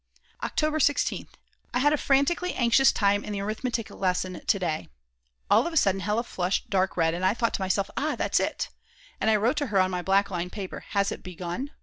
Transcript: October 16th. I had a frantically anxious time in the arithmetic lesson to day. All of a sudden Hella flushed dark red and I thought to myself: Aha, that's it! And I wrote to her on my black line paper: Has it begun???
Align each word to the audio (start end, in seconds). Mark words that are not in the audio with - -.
October 0.41 0.79
16th. 0.79 1.29
I 1.75 1.77
had 1.79 1.93
a 1.93 1.97
frantically 1.97 2.55
anxious 2.55 2.91
time 2.91 3.23
in 3.23 3.33
the 3.33 3.39
arithmetic 3.41 3.91
lesson 3.91 4.41
to 4.43 4.57
day. 4.57 4.87
All 5.47 5.67
of 5.67 5.73
a 5.73 5.77
sudden 5.77 6.01
Hella 6.01 6.23
flushed 6.23 6.71
dark 6.71 6.97
red 6.97 7.13
and 7.13 7.23
I 7.23 7.35
thought 7.35 7.53
to 7.53 7.61
myself: 7.61 7.91
Aha, 7.95 8.15
that's 8.15 8.39
it! 8.39 8.69
And 9.19 9.29
I 9.29 9.35
wrote 9.35 9.57
to 9.57 9.67
her 9.67 9.79
on 9.79 9.91
my 9.91 10.01
black 10.01 10.31
line 10.31 10.49
paper: 10.49 10.79
Has 10.79 11.11
it 11.11 11.21
begun??? 11.21 11.69